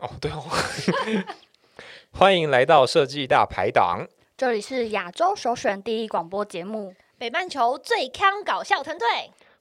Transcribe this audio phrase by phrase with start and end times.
[0.00, 0.44] 哦，对哦，
[2.12, 4.06] 欢迎来到设计大排档。
[4.36, 9.06] 这里是亚洲首选第一广播节目，北半球最康搞笑团队。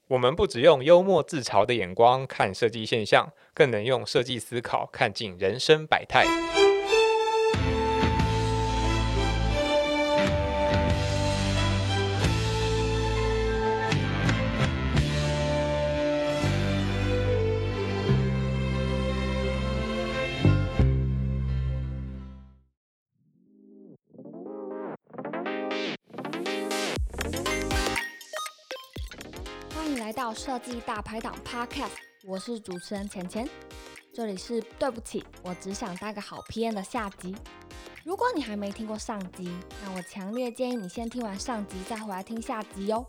[0.09, 6.25] 我们不只用幽默自嘲的眼光看设计现象，更能用设计思考看尽人生百态。
[30.75, 31.91] 大排档 Podcast，
[32.25, 33.47] 我是主持人钱钱。
[34.13, 37.33] 这里是对不起，我只想当个好 PM 的下集。
[38.03, 39.49] 如果你还没听过上集，
[39.83, 43.05] 那我强烈建议你先听完上集再回来听下集哦。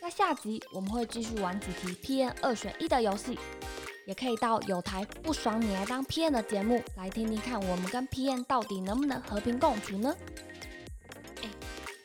[0.00, 3.38] 在下集我们会继续玩几题 PM 二选一的游戏，
[4.06, 10.12] 也可以到有台不爽你来当 PM 的节目来听听看，我们跟 PM 到底能不能和平共处呢？
[11.42, 11.48] 哎，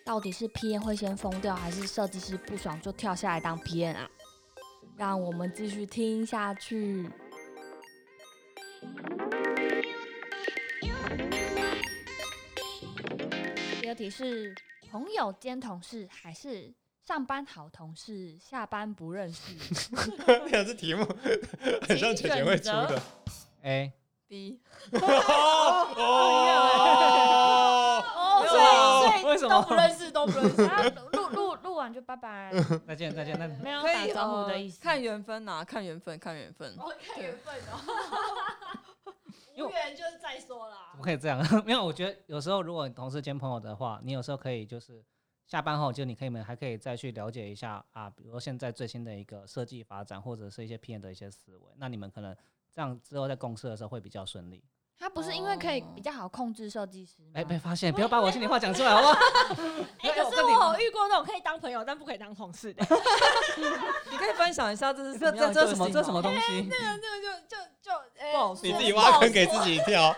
[0.06, 4.10] 到底是 PM 会先疯掉，还是设计师不爽就跳下来当 PM 啊？
[4.96, 7.10] 让我们继续听下去。
[13.82, 14.54] 第二题是
[14.92, 16.74] 朋友兼同事，还是
[17.06, 19.56] 上班好同事，下班不认识？
[20.50, 21.06] 这这题目
[21.88, 23.02] 很像姐姐会出的。
[23.64, 23.92] A
[24.28, 24.60] B
[24.92, 25.00] 哦
[28.16, 28.62] 哦，所以
[29.12, 30.70] 所以为什么都不认识，都不认识。
[31.92, 32.52] 就拜拜，
[32.86, 34.80] 再见再见，那没有可以打招呼的呃意思。
[34.80, 36.72] 看缘分呐、看缘分，看缘分。
[36.78, 39.16] 哦，看缘分哦，
[39.58, 41.04] 无缘就是再说啦怎么。
[41.04, 41.42] 可以这样？
[41.66, 45.04] 没有，我觉得有时候如果你同事兼朋友的话，你有时候可以就是
[45.46, 52.36] 下班后，就你可以们还可以再去了解一下啊，比如说现在最新的一个设计发展，或者是一些 PM 的一些思维，那你们可能
[52.72, 54.64] 这样之后在共事的时候会比较顺利。
[55.04, 57.32] 他不是因为可以比较好控制设计师吗？
[57.34, 59.14] 哎、被发现，不要把我心里话讲出来好不好？
[60.00, 62.86] 哎， 可是我有遇过那种可以当朋友但不可以当同事的，
[64.10, 66.62] 你可以分享一下这是这这这什么这什么东西？
[66.72, 70.16] 那个那个就就就哎不好说你自己挖坑给自己跳，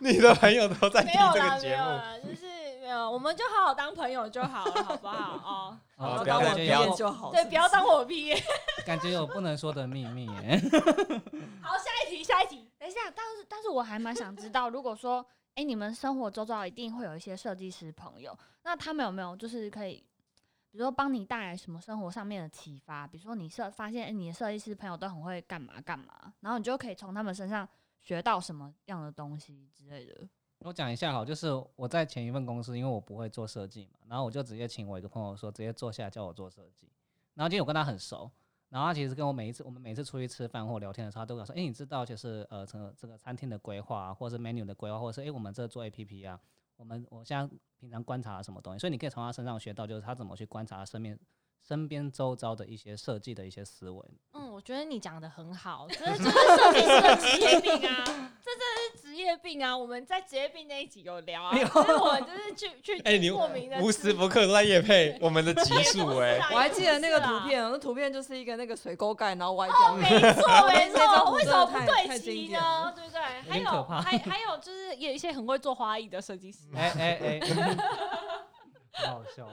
[0.00, 2.28] 你的朋友都在听这个节目。
[2.28, 2.46] 就是
[2.88, 5.76] 没有，我们就好好当朋友就好了， 好不好？
[5.98, 7.30] 哦，不要当我毕业就好。
[7.30, 8.42] 对，不要当我毕业。
[8.86, 10.58] 感觉有不能说的秘密耶。
[11.60, 12.70] 好，下一题，下一题。
[12.78, 15.22] 等一下，但是但是我还蛮想知道，如果说，
[15.56, 19.96] 哎、你们生活周遭一定会有一些设计师朋友，那他们有没有就是可以，
[20.70, 23.06] 比如说帮你带来什么生活上面的启发？
[23.06, 27.68] 比如说你设发现，哎、你的设计师朋友都很会干嘛干嘛，然后你就可以从他们身上
[28.00, 30.26] 学到什么样的东西之类的。
[30.60, 36.88] 我讲一下好，就是我在前一份公司，因为我不会做设计嘛，然后我就直接请我一个朋友说，直接坐下叫我做设计。
[37.34, 38.30] 然后今天我跟他很熟，
[38.68, 46.40] 然后他其实跟我每一次我们每次出去吃饭或聊天的时候，他都跟我说，哎、你知道就是呃，这个这个餐厅的规划啊，或者是 menu 的规划，或者是哎、诶我们这做 A P P 啊，
[46.76, 51.16] 我们我现在平常观察什么东西，所以你可以从他身上学到，就是他怎么去观察身边
[51.66, 54.02] 身边周遭的一些设计的一些思维。
[54.32, 58.04] 嗯，我觉得你讲的很好， 这就是设计师的职业病啊，
[58.42, 59.76] 这真的是职业病啊。
[59.76, 66.38] 我们在职业病那一集有聊啊，就是我就是去去哎，你莫名的无时不刻都在夜配我们的集数 哎。
[66.52, 67.48] 我还记得那个图图。
[67.48, 69.94] 片，那图片就是一个那个水沟盖，然后歪掉。
[69.96, 72.92] 没错没错，为什么不对齐呢？
[72.96, 73.20] 对不对？
[73.48, 77.40] 还有还还有就是有一些很会做花艺的设计师，哎哎哎，
[79.06, 79.46] 好好笑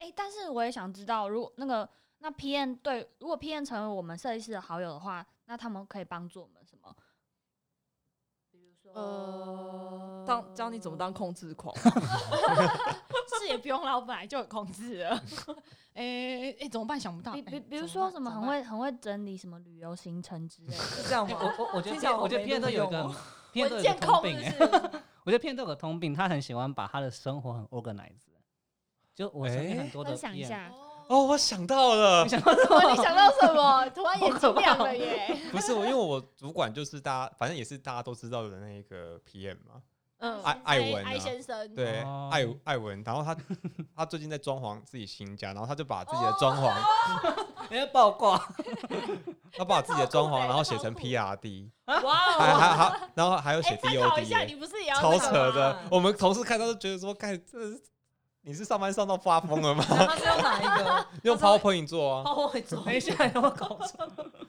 [0.00, 0.06] 哦。
[0.06, 1.88] 哎、但是我也想知道，如果那个
[2.18, 6.94] 那 PM 对，如果 PM 成为我们设计师的好友的话，那他们可以帮助我们什么？
[8.50, 11.74] 比如说，呃，当教你怎么当控制狂。
[13.40, 15.18] 是也不用啦，我本来就有控制了。
[15.94, 17.00] 哎哎，怎么办？
[17.00, 17.32] 想不到。
[17.32, 20.74] 比哎比比如说什么很会很会整理什么旅游行程之类的。
[20.74, 21.38] 是这样吗？
[21.40, 23.16] 我我我觉得我觉得好没 PM 都有一个录用哦
[23.54, 25.00] PM 都有文件控是个通病？
[25.24, 28.28] 我觉得 PM 都有个通病，他很喜欢把他的生活很 organized。
[29.20, 30.72] 就我身边哎很多的分享一 PM 下，
[31.06, 32.24] 哦，我想到了。
[32.24, 32.90] 你，想到什哦，么？
[32.90, 33.86] 你想到什么？
[33.90, 35.36] 突然眼睛亮了耶！
[35.52, 39.82] 不是我，因为我主管就是大家，反正也是大家都知道的那个 PM 嘛，
[40.20, 41.10] 嗯，艾艾文啊。
[41.10, 42.30] 艾先生，对，哦。
[42.32, 43.36] 艾艾文，然后他
[43.94, 46.72] 他最近在装潢自己新家，然后他就把自己的装潢，
[47.70, 48.42] 你要爆挂，
[49.52, 52.56] 他把自己的装潢，然后写成 PRD，哇还哦！
[52.56, 55.78] 还还，然后还有写 DOD，你不是也要超扯的。
[55.90, 57.82] 我们同事看到都觉得说，看，这是
[58.42, 59.84] 你是上班上到发疯了吗？
[59.86, 61.06] 他是用哪一个？
[61.24, 64.08] 用 PowerPoint 做啊，？PowerPoint 做，等一下有没有搞错？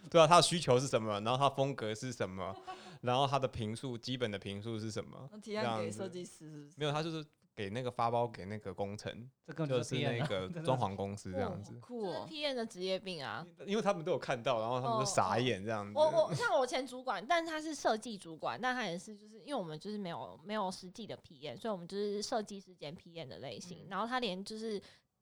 [0.10, 2.56] 对啊，他的需求是什么，然后他风格是什么，
[3.02, 5.18] 然后他的评述基本的评述是什么？
[5.32, 11.74] 那提案给设计师是不是没有，他就是给那个发包给那个工程，这根本就是那啊个装潢公司这样子。
[11.81, 13.45] 酷哦，P N 的职业病啊。
[13.65, 15.94] 因为他们都有看到，然后他们就哦傻哦眼这样子。
[15.95, 23.86] 我我 像我前主管，但他是设计主管，但他也是就是因为我们就是没有没有实际的 PM，所以我们就是设计师兼 P N 的类型。
[23.89, 24.81] 然后他连就是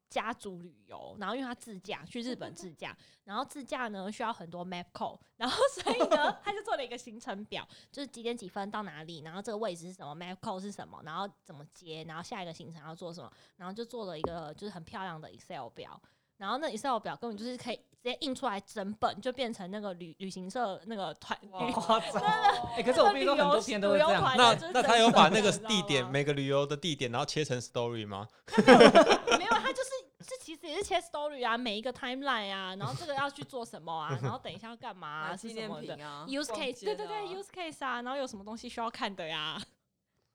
[0.09, 16.01] 家族旅游，然后因为他自驾去日本自驾，然后自驾呢需要很多 map code，然后所以呢 他就做了一个行程表，就是几点几分到哪里，然后这个位置是什么，map code 是什么，然后怎么接，然后下一个行程要做什么，然后就做了一个就是很漂亮的 Excel 表。
[16.38, 22.21] 然后那 Excel 表根本就是可以直接印出来整本，就变成那个旅旅行社那个团旅夸张。
[22.75, 24.23] 哎，可是我必须说很多片都会这样。
[24.37, 28.27] 那那他有把那个地点每个旅游的地点，然后切成 story 吗？
[29.37, 39.61] 没有，他就是这其实也是切 story 啊，每一个 timeline 啊，然后这个要去做什么啊，然后等一下要干嘛啊， 纪念是什么的品啊 use case，街对对对啊，use case 啊，然后有什么东西需要看的呀，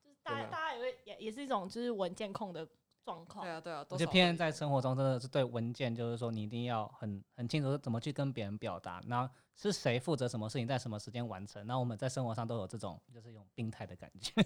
[0.02, 2.66] 就是大家大家也会也也是一种就是文件控的
[3.04, 3.52] 状况对。
[3.52, 11.66] 啊对啊，而且多少会偏在生活中真的是对文件，就是说你一定要很很清楚怎么去跟别人表达，然后是谁负责什么事情，在什么时间完成。
[11.66, 14.32] 然后我们在生活上都有这种就是一种病态的感觉。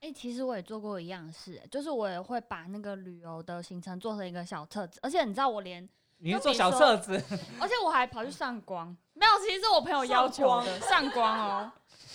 [0.00, 5.88] 哎、其实我也做过一样的事、就是我也会把那个旅游的行程做成一个小册子，而且你知道我连，
[6.18, 7.20] 你是做小册子，
[7.60, 11.72] 而且我还跑去上光， 没有，其实是我朋友要求的上光哦。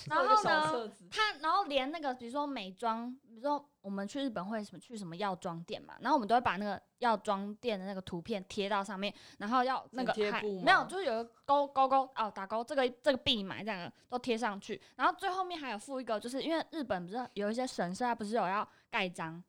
[0.08, 10.14] 然后呢他然后连那个比如说美妆，比如说我们去日本会什么去什么药妆店嘛，然后我们都会把那个药妆店的那个图片贴到上面，然后要那个
[10.62, 19.42] 没有，就是有个勾勾勾哦打勾，这个这个必买这样的都贴上去，然后最后面还有附一个，就是因为日本不是有一些神社，它不是有要盖章，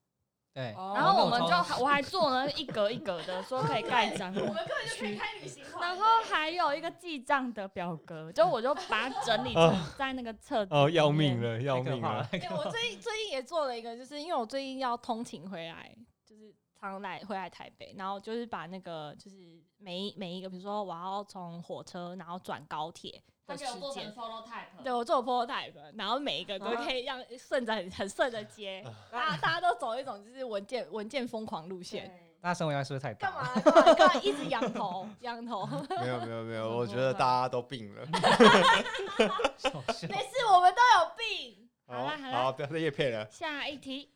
[0.53, 0.73] 对。
[0.73, 12.27] 哦然后我们就还 我还做了一格一格的说可以盖章，我们根本就可以开旅行团然后还有一个记账的表格，就我就把它整理成在那个册子哦，要命了，要命了！！
[12.31, 15.95] 哎我最近最近也做了一个，就是因为我最近要通勤回来，
[16.25, 24.13] 就是常来回来台北，然后就是把那个就是每一每一个，比如说我要从火车然后转高铁的时间。
[24.13, 32.11] prototype 对，我做 prototype，然后每一个都可以让顺着很很顺着接， 大家大家都走一种就是文件文件疯狂路线。
[32.41, 33.31] 大家生活压力是不是太大？
[33.31, 33.61] 干嘛？
[33.61, 33.93] 干嘛？
[33.93, 35.65] 干嘛一直仰头仰头？
[36.01, 38.05] 没有没有没有，我觉得大家都病了。
[40.09, 41.69] 没事，我们都有病。
[41.87, 43.25] 好啦好啦好，不要再夜配了。
[43.31, 44.09] 下一题，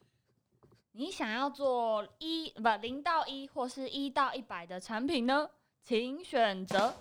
[0.91, 5.49] 你想要做一不零到一或是一到一百的产品呢？
[5.85, 6.93] 请选择。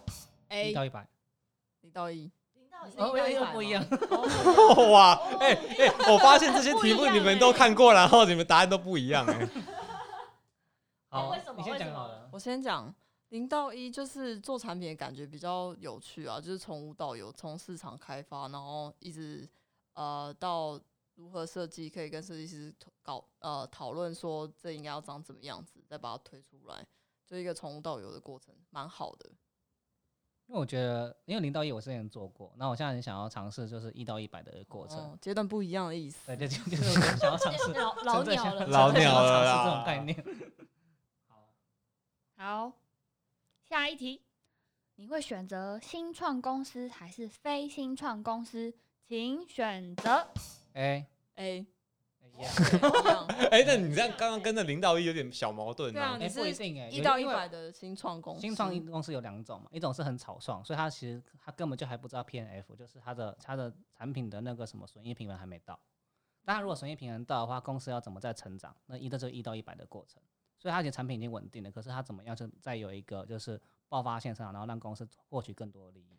[0.48, 1.04] A 到一百，
[1.86, 3.84] 零到一，零到哦，又又不一样。
[4.90, 9.48] 哇，哎哎， 我发现这些题目你们都看过，然后你们答案都不一样 哎。
[11.08, 12.28] 好为什，么你先讲好了。
[12.32, 12.92] 我先讲
[13.28, 19.48] 零到一，就是做产品的感觉比较有趣啊，就是从无到有，从市场开发，然后一直
[19.94, 20.78] 呃到
[21.14, 26.84] 如何设计，可以跟设计师搞呃讨论说这应该要长怎么样子，再把它推出来，
[27.24, 29.30] 就一个从无到有的过程，蛮好的。
[30.48, 34.98] 因为我觉得，因为零到一我之前做过，那我现在很想要尝试就是一到一百的过程。
[34.98, 36.36] 哦 阶段不一样的意思。
[36.36, 40.24] 对，就就就是我想要尝试 老老真正想鸟了，老真正想要鸟了尝试这种概念。
[41.26, 42.72] 好，好，
[43.68, 44.22] 下一题，
[44.94, 48.72] 你会选择新创公司还是非新创公司？
[49.08, 50.28] 请选择。
[50.74, 51.06] 哎
[51.36, 51.66] ，A
[53.50, 56.00] 哎，那你这样刚刚跟着零到一有点小矛盾呢。
[56.00, 65.78] 对啊你哎，不一是定哎，一到一因为百的新创公司，新创公司有两种嘛，一种是很草创，所以它其实它根本就还不知道 P N F，就是它的它的产品的那个什么损益平衡还没到。
[66.44, 68.74] 当然，如果损益平衡到的话，公司要怎么再成长？
[68.86, 70.22] 那一这就是一到一百的过程。
[70.58, 76.18] 所以它的产品已经稳定了，可是它怎么样就再有一个就是爆发性成长，然后让公司获取更多的利益。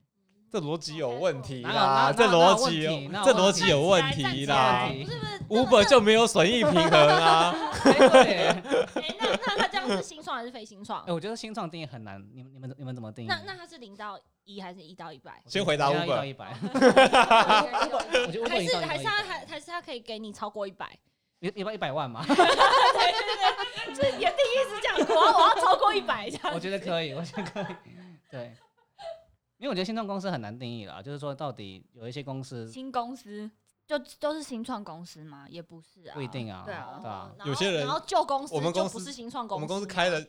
[0.49, 7.53] 这逻辑有问题啦，这逻辑有问题哪有这逻辑有问题啦站起来不是不是，Uber 就没有损益平衡啊。
[7.83, 8.63] 哎对，哎，
[9.19, 11.11] 那那他这样是新创还是非新创哎，？
[11.13, 13.27] 我觉得新创定义很难，你们你们你们怎么定义？
[13.27, 15.41] 那那他是零到一还是一到一百？
[15.45, 16.55] 先回答一到 Uber 一百，
[18.25, 20.87] 我觉得 Uber 还是还是他还还是他可以给你超过一百？
[21.39, 22.41] 一一百一百万嘛，就是
[24.17, 26.51] 你的定义是这样，我要我要超过一百这样。
[26.55, 27.75] 我觉得可以，我觉得可以，
[28.31, 28.53] 对。
[29.57, 33.49] 因为我觉得新创公司很难定义啦，就是说到底有一些公司新公司
[33.85, 35.47] 就都是新创公司吗？
[35.49, 40.23] 也不是啊，不一定啊，对啊对啊，然后有些人然后旧公司我们公司就不是新创公司，我们公司开了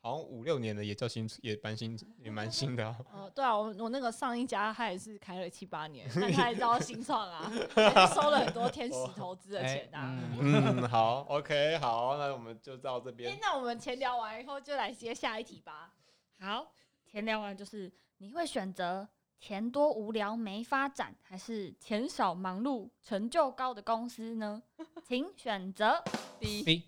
[0.00, 2.96] 好像五六年的，也叫新，也蛮新，也蛮新的啊。
[3.12, 7.52] 哦，对啊，我我那个上一家他也是开了七八年，但 他也叫新创啊，
[8.12, 10.18] 收了很多天使投资的哎钱啊。
[10.40, 13.38] 嗯，嗯，好，OK，好，那我们就到这哎、边。
[13.40, 15.92] 那我们前聊完以后，就来接下一题吧。
[16.40, 16.72] 好，
[17.06, 19.08] 前聊完就是你会选择
[19.40, 24.62] 钱多无聊没发展，还是钱少忙碌成就高的公司呢？
[25.04, 26.00] 请选择。
[26.38, 26.84] B，B，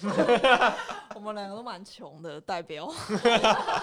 [1.14, 2.90] 我们两个都蛮穷的，代表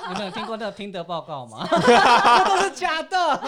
[0.09, 1.67] 你们有听过那个听的报告吗？
[1.69, 3.39] 那都是假的。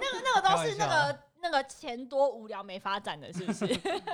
[0.00, 3.66] 那个那个都是那个那个钱多无聊没发展的，是不是？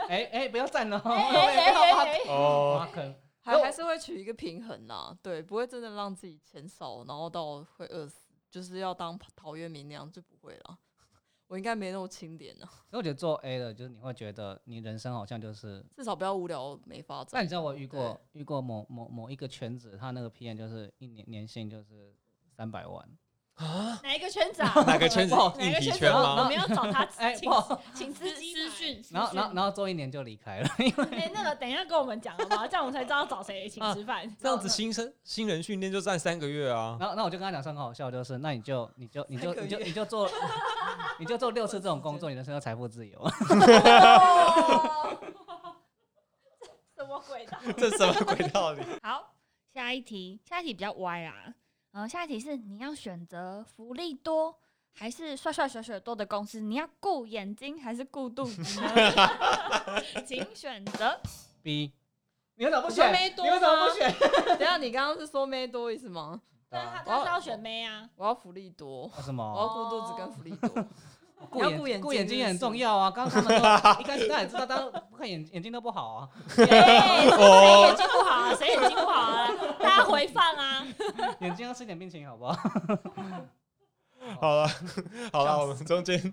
[0.09, 3.15] 哎哎，不要站了哦，哎哎哎哎哦，挖坑。
[3.43, 10.79] 还还是会取一个平衡啦，对，不会真的让自己钱少，然后到会饿死，就是要当陶渊明那样就不会了。
[11.49, 17.29] 我应该没那么清廉呢，所以我觉得做 A 的，就是你会觉得你人生好像就是，至少不要无聊没发展。
[17.33, 22.15] 但你知道我遇过遇过某某某一个圈子，他那个 PM 就是一年年薪就是
[22.57, 23.07] 三百万，
[24.03, 24.73] 哪一个圈子啊？
[24.87, 26.07] 哪个圈子哪个圈子？
[26.07, 26.45] 我？
[26.45, 28.29] 们要找他哎请不好请私
[28.71, 30.69] 讯，然后然后然后做一年就离开了，
[31.13, 32.67] 哎，那个等一下跟我们讲好不好？
[32.67, 34.29] 这样我们才知道找谁请吃饭。
[34.41, 36.97] 这样子新生新人训练就占三个月啊。
[36.99, 40.29] 然后那我就跟他讲说很好笑，就是那你就你就你就你就你就做
[41.21, 43.19] 你就做六次这种工作，你的生就财富自由。
[46.97, 47.57] 什么鬼的？
[47.77, 48.83] 这什么鬼道理？
[49.03, 49.35] 好，
[49.75, 51.23] 下一题，下一题比较歪
[51.93, 52.05] 啦。
[52.05, 54.55] 嗯、下一题是你要选择福利多
[54.93, 56.61] 还是帅帅水水多的公司？
[56.61, 58.89] 你要顾眼睛还是顾肚子呢？
[60.27, 61.19] 请选择。
[61.63, 61.93] B，
[62.57, 63.13] 你为什么不选？
[63.13, 64.15] 你为什么不选？
[64.59, 66.41] 等一下你刚刚是说妹多意思吗？
[66.71, 68.09] 对他啊他是要选妹啊。
[68.17, 69.61] 我要福利多，什么我？
[69.61, 70.87] 要顾肚子跟福利多。
[71.51, 73.11] 顾眼眼顾眼睛也很重要啊！
[73.15, 73.67] 刚刚他们都
[74.01, 76.29] 一开始他也知道，当不看眼眼睛都不好啊。
[76.57, 77.37] 哎谁
[77.89, 78.55] 眼睛不好啊？
[78.55, 79.49] 谁眼睛不好啊？
[79.79, 80.87] 大家回放啊！
[81.41, 82.57] 眼睛要吃点冰淇淋好不好？
[84.41, 84.69] 好了
[85.33, 86.33] 好了，我们中间，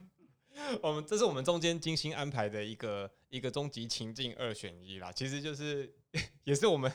[0.82, 5.12] 我们这是我们中间精心安排的一个一个终极情境二选一啦。
[5.12, 5.92] 其实就是
[6.44, 6.92] 也是我们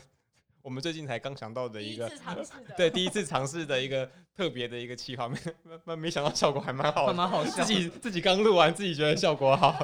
[0.65, 5.39] 我们最近才刚想到的一个第一次尝试的，对第一次尝试的一个特别的一个企划，没
[5.85, 9.73] 没没想到效果还蛮好还的，蛮好笑自，己自己刚录完，自己觉得效果好。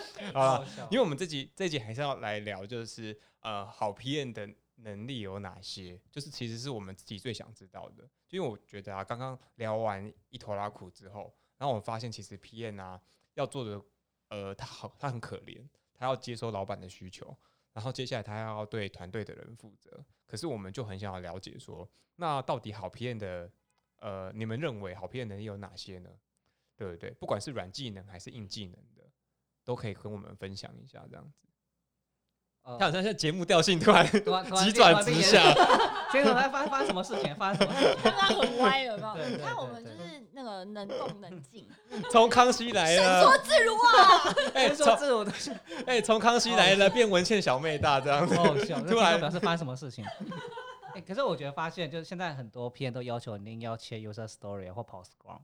[0.34, 5.98] 好了因为我们这集这集还是要来聊，就是呃，好 PM 的能力有哪些？
[6.10, 8.04] 就是其实是我们自己最想知道的。
[8.28, 13.00] 就因为我觉得啊，刚刚聊完一头拉苦之后，然后我们发现其实 PM 啊
[13.32, 13.80] 要做的，
[14.28, 17.34] 呃，他好，他很可怜，他要接收老板的需求，
[17.76, 20.02] 然后接下来他要对团队的人负责。
[20.26, 23.50] 可是我们就很想要了解说，那到底好 PM 的，
[23.98, 26.08] 呃，你们认为好 PM 能力有哪些呢？
[26.74, 27.10] 对不对？
[27.10, 29.02] 不管是软技能还是硬技能的，
[29.62, 31.46] 都可以跟我们分享一下，这样子。
[32.62, 35.40] 呃他好像在节目调性突然急转直下，
[36.10, 37.32] 现在在发发生什么事情？
[37.36, 38.02] 发生什么事情？
[38.02, 39.38] 刚刚很歪了，有没有？
[39.38, 39.98] 看我们就是
[40.36, 41.66] 那个能动能静，
[42.12, 44.34] 从康熙来了，自如啊！
[44.52, 45.32] 哎，说从这我的
[45.88, 50.04] 哎从康熙来了变文倩小妹大这样子好，好笑，突然表示发生什么事情？
[50.94, 55.40] 哎，可是我觉得发现，就是现在很多片都要求你一定要切 user story 或 postcrum。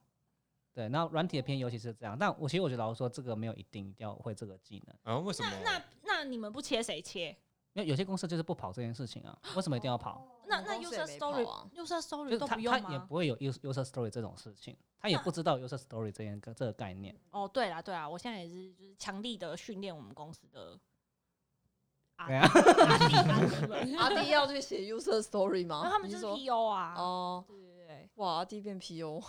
[0.74, 5.50] 对，那软体的片尤其是这样，但我其实我觉得老实说，这个没有一定一定要会这个技能，啊，为什么？
[5.64, 7.34] 那那你们不切谁切？
[7.74, 10.26] 因为有些公司就是不跑这件事情啊，为什么一定要跑？
[10.46, 12.80] 那那 user story 啊 user story 都不用吗？
[12.86, 17.16] 他也不会有 user user story 这种事情，他也不知道 user story 这件这个概念。
[17.30, 20.78] 哦，对啦对啦，我现在也是就是强力的训练我们公司的
[22.16, 25.80] 阿对啊阿弟阿弟们，阿弟要去写 user story 吗？
[25.82, 29.24] 然后他们就是 PO 啊，哦，对对对，哇，阿弟变 PO，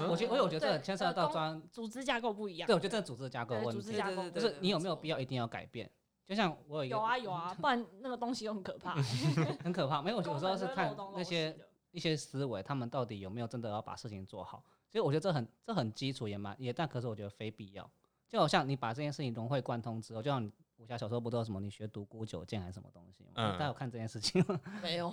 [0.00, 2.66] 那 我觉得，我有觉得这个对牵涉到专，组织架构不一样。
[2.66, 5.88] 对我觉得这个组织架构对问题，组织架构对对对就是你有没有必要一定要改变？
[6.26, 8.94] 就像我有一个有啊有啊， 不然那个东西又很可怕。
[9.62, 11.56] 很可怕，没有，有时候是看那那些
[11.90, 14.62] 一些思维，他们到底有没有真的要把事情做好。
[14.90, 17.88] 所以我觉得这很这很基础，也蛮也，但可是我觉得非必要。
[18.28, 23.30] 就好像你把这件事情融会贯通之后，就像你武侠小说不都有什么你学独孤九剑还是什么东西吗？
[23.36, 24.60] 嗯大家有看这件事情吗？
[24.82, 25.10] 没有，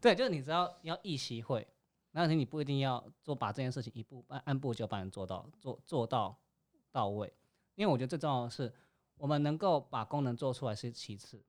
[0.00, 1.66] 对，就是你只要要一习会，
[2.12, 6.34] 那你不一定要做把这件事情一步按按部就班地做到做做到
[6.90, 7.30] 到位，
[7.76, 8.72] 因为我觉得最重要的是
[9.16, 11.40] 我们能够把功能做出来是其次，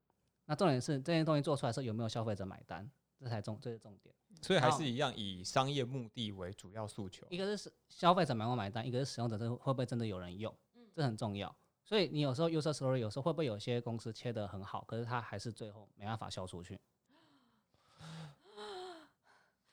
[0.46, 2.88] 那重点是这些东西做出来时候有没有消费者买单，
[3.20, 4.14] 这才重这是重点。
[4.42, 7.26] 所以还是一样以商业目的为主要诉求。
[7.32, 10.56] 一个是消费者买不买单，一个是使用者这会不会真的有人用，
[10.94, 11.54] 这很重要。
[11.84, 16.78] 所以你有时候 user story 有时候会不会有些公司切得很好，可是它还是最后没办法销出去？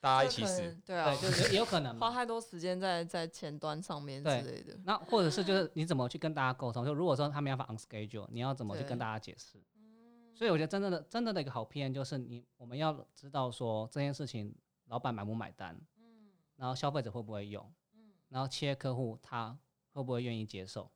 [0.04, 1.98] 大家一起死这可能，对啊对，，就是也有可能。
[1.98, 4.78] 花太多时间在在前端上面之对类的。
[4.84, 6.84] 那或者是就是你怎么去跟大家沟通？
[6.84, 9.58] 就如果说他没办法 on schedule，你要怎么去跟大家解释？
[10.34, 14.54] 所以我觉得真正的真正的一个好 PM 就是你我们要知道说这件事情
[14.88, 15.80] 老板买不买单，
[16.56, 17.72] 然后消费者会不会用，
[18.28, 19.58] 然后企业客户他
[19.92, 20.90] 会不会愿意接受？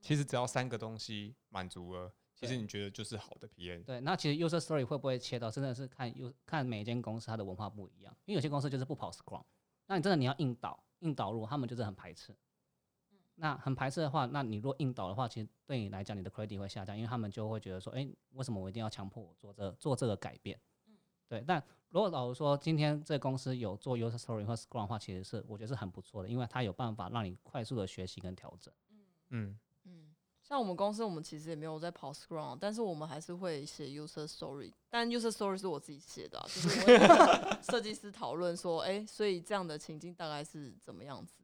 [0.00, 3.84] 其实只要三个东西满足了，其实你觉得就是好的 PM。
[3.84, 9.44] 对，那其实 user story 会不会切到真的是看 u 看每间公司它的文化不一样，因为有些公司就是不跑 Scrum，
[9.86, 12.34] 那你真的你要硬导硬导入，他们就是很排斥。
[13.36, 20.60] 那很排斥的话，那你若硬导的话，其实对你来讲，你的 credit 会下降，因为他们就会觉得说，哎、为什么我一定要强迫我做这做这个改变？
[21.26, 21.42] 对。
[21.46, 28.74] 但如果老实说，今天这个公司有做 user story 或 Scrum 的话，其实是我觉得是很不错的，因为它有办法让你快速的学习跟调整。
[28.90, 28.98] 嗯，
[29.30, 29.58] 嗯，
[30.50, 34.72] 像我们公司，我们其实也没有在跑 Scrum，但是我们还是会写 user story。
[34.88, 36.80] 但 user story 是我自己写的、啊，就是
[37.70, 41.34] 设计师讨论说，哎、所以这样的情境大概是怎么样子？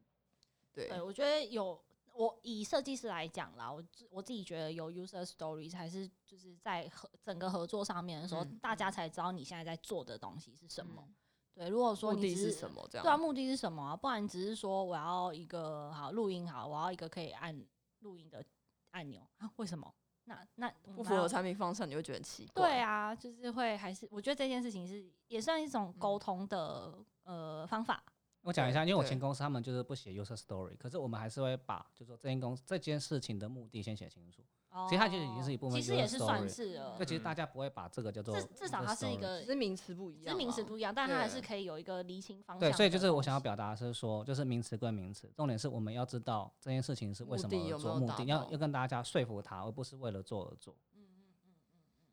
[0.75, 1.81] 对，对，我觉得有
[2.15, 11.05] 我以设计师来讲啦，我自我自己觉得有 user story 才是就是在合整个合作上面的时候，嗯大家才知道你现在在做的东西是什么。
[11.07, 11.15] 嗯
[11.55, 12.85] 对，如果说目的是什么？
[12.91, 13.97] 这样对啊，目的是什么啊？
[13.97, 17.65] 不然只是说我要一个好录音好，我要一个可以按
[18.01, 18.45] 录音的
[18.91, 19.51] 按钮啊？
[19.57, 19.93] 为什么？
[20.29, 22.69] 那那不符合产品方向，你会觉得奇怪。
[22.69, 28.03] 对啊，就是会还是我觉得这件事情是也算一种沟嗯通的、呃方法。
[28.43, 34.45] 我讲一下，因为我前公司他们就是不写 user story，可是我们还是会把就说这件公司这件事情的目的先写清楚。
[34.89, 42.61] 其实它就已经是一部分其实也是算是了所以，其实嗯大家不会把这个叫做至至少它是一个只是名词不一只是，名词不一样，但它还是可以有一个厘清方向。
[42.61, 50.75] 对，所以就是我想要，表达的是说，就是名词归名词，重点是我们要知道这件事情是为什么做，目的要要跟大家说服他，而不是为了做而做。
[50.95, 51.03] 嗯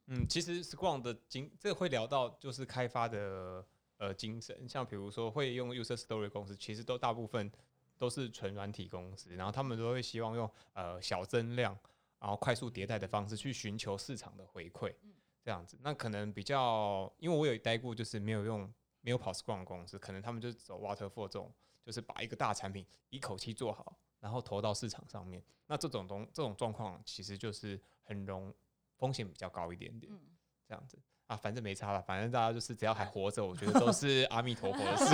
[0.07, 3.65] 嗯嗯嗯，其实 Scrum 的精，这个会聊到就是开发的
[3.97, 7.51] 呃精神，像比如说会用 user story 公司，其实都大部分
[7.97, 11.77] 都是纯软体公司，然后他们都会希望用呃小增量，
[12.23, 14.95] 然后快速迭代的方式去寻求市场的回馈，
[15.43, 15.77] 这样子。
[15.81, 21.53] 那可能比较，因为我有待过就是没有用没有跑 Scrum 的公司，可能他们就是走 Waterfall 这种，
[21.83, 25.43] 就是把一个大产品一口气做好，然后投到市场上面。
[25.67, 28.55] 那这种东这种状况，其实就是很容
[28.95, 30.09] 风险比较高一点点。
[30.09, 30.21] 嗯，
[30.65, 30.97] 这样子
[31.33, 35.05] 啊，反正没差了，反正大家就是只要还活着，我觉得都是阿弥陀佛的事。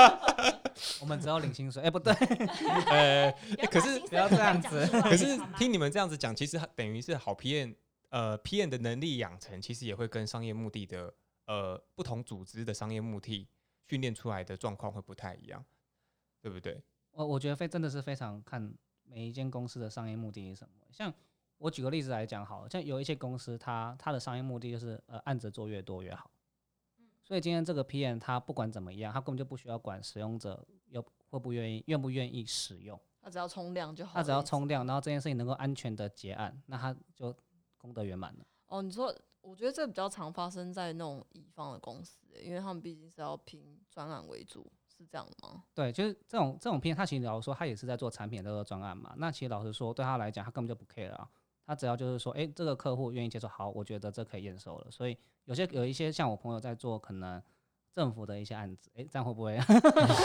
[1.02, 2.12] 我们只要领薪水，哎、不对，
[2.88, 3.30] 呃，
[3.70, 7.74] 可是不要这样子可是听你们这样子讲，其实等于是好 PN，
[8.08, 11.12] 呃，PN 的能力养成，其实也会跟商业目的的
[11.46, 13.46] 呃不同组织的商业目的
[13.88, 15.62] 训练出来的状况会不太一样，
[16.40, 16.82] 对不对？
[17.10, 18.72] 我我觉得非真的是非常看
[19.04, 20.74] 每一间公司的商业目的是什么。
[20.90, 21.12] 像
[21.60, 26.30] 我举个例子来讲好了，像有一些公司它它的商业目的就是呃案子做越多越好，
[27.22, 34.14] 所以今天这个 PM 他不管怎么样，他根本就不需要管使用者有会不愿意愿不愿意使用，他只要冲量就好。
[34.14, 34.66] 他只要冲。
[34.66, 37.36] 量，然后这件事情能够安全的结案，那他就
[37.76, 38.44] 功德圆满了。
[38.68, 45.64] 哦，你说，我觉得这比较常发生在那种乙方的公司欸，因为他们毕竟是要拼专案为主，是这样吗？
[45.74, 49.12] 对，就是这种这种 PM，他其实老实说，他也是在做产品的这个专案嘛。
[49.18, 51.28] 那其实老实说，对他来讲，他根本就不 care 啊。
[51.70, 54.90] 他只要就是说，诶，这个客户愿意接受，好，我觉得这可以验收了。
[54.90, 57.40] 所以有些有一些像我朋友在做可能
[57.94, 59.56] 政府的一些案子，诶，这样会不会？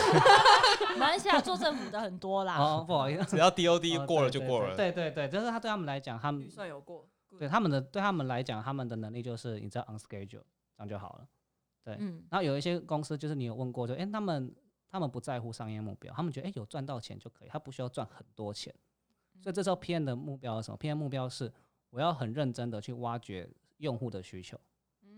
[0.97, 2.57] 马来西亚做政府的很多啦。
[2.57, 4.75] 哦，不好意思，只要 DOD 哦过了对对就过了。
[4.75, 10.41] 对对对，就是他对他们来讲，他们预算有过，对他们的对他们来讲，他们的能力就是你知道 on schedule
[10.75, 11.27] 这样就好了。
[11.83, 14.51] 对，嗯，然后有一些公司就是你有问过，就诶，他们
[14.89, 18.73] 他们不在乎商业目标，他们觉得诶，有赚到钱就可以，他不需要赚很多钱。
[19.41, 21.51] 所以这时候 PM 的目标是什么？PM 目标是
[21.89, 24.59] 我要很认真的去挖掘用户的需求，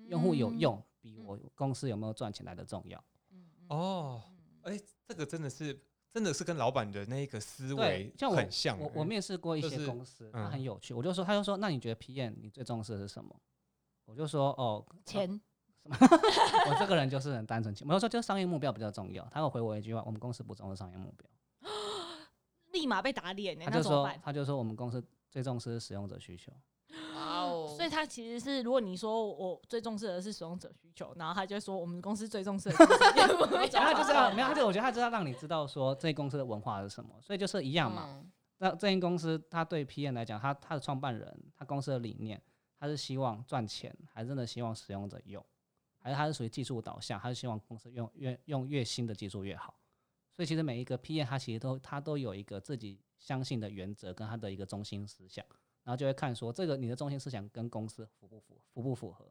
[0.08, 3.03] 用户有用比我公司有没有赚钱来的重要。
[3.69, 4.21] 哦，
[4.63, 5.80] 哎、这个真的是
[6.13, 8.84] 真的是跟老板的那个思维，像很像欸。
[8.84, 13.34] 我我面试过一些公司，它嗯很有趣，我就说，他就说，那你觉得 PM 你最重视的是什么？
[14.06, 15.39] 我就说，哦，钱
[15.84, 19.25] 我这个人就是很单纯，我就说就是商业目标比较重要。
[19.32, 21.30] 他会回我一句话，我们公司不重视商业目标。
[22.71, 24.10] 立马被打脸呢，他就说？
[24.21, 26.51] 他就说我们公司最重视使用者需求。
[27.13, 27.73] 哇哦！
[27.75, 32.75] 所以他其实是，如果你说我最重视的是使用者需求，然后他就说我们公司最重视的
[33.73, 38.06] 然后他就是要没有，他就我觉得他就是要让你知道说这公司的文化是什么，所以就是一样嘛。
[38.10, 42.41] 嗯那这间公司，他对 P N 来讲，他他的创办人，他公司的理念，
[42.80, 45.45] 他是希望赚钱，还是真的希望使用者用，
[45.99, 49.75] 还是他是属于技术导向，他是希望公司用越用越新的技术越好。
[50.38, 55.43] 所以其实每一个 PM 他其实都他都有一个自己相信的原则跟他的一个中心思想，
[55.84, 59.28] 然后就会看说这个你的中心思想跟公司符不符符不符合。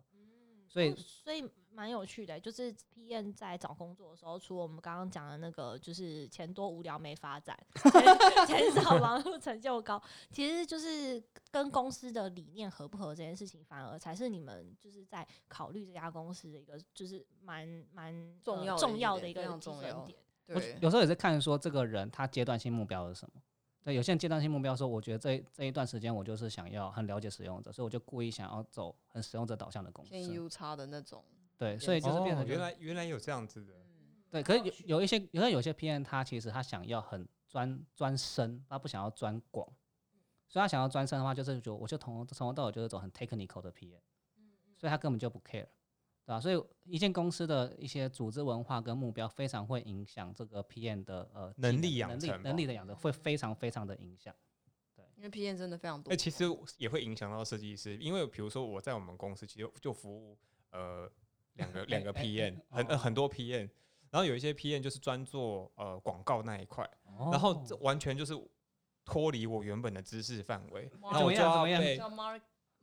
[0.66, 7.56] 所以哦所以蛮有趣的，就是 P N 在找工作的时候，除了我们刚刚讲的那个，就是钱多无聊没发展，
[8.48, 20.18] 钱钱少忙碌成就高，其实就是跟公司的理念合不合这件事情，反而才是你们就是在考虑这家公司的一个就是蛮蛮呃重要的重要的一个重要基准点。
[20.48, 23.40] 我，有时候也是看说这个人他阶段性目标是什么。
[23.82, 30.10] 对，有些人阶段性目标说，我觉得这这一段时间我就是想要很了解使用者，所以我就故意想要走很使用者导向的公司。
[30.10, 31.24] 偏 U 差的那种。
[31.56, 33.72] 对，所以就是变哦成、原来原来有这样子的，
[34.30, 39.66] 对，可是有有一些，有些有些 PM 他其实他想要很专专深，他不想要专广，
[40.48, 44.00] 所以他想要专深的话，就是就我就从从头到尾就是走很 technical 的 PM，
[44.76, 45.66] 所以他根本就不 care，
[46.26, 54.34] 对吧、所以一间公司的一些组织文化跟目标非常会影响这个 PM 的呃技能力养能力成能力的养成会非常非常的影响。
[54.96, 56.12] 对因为 PM 真的非常多。
[56.12, 56.44] 哎、其实
[56.78, 60.36] 也会影响到设计师，因为比如说我在我们公司其实就服务
[60.72, 61.08] 呃
[61.54, 63.70] 两个两个 PM，哎很很多 PM，
[64.10, 68.34] 然后有一些 PM 就是专做呃广告那一块，哦然后这完全就是
[69.04, 71.96] 脱离我原本的知识范围，哇然后我就要被